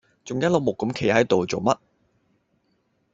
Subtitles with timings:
[0.25, 1.77] 仲一碌木咁企係度做乜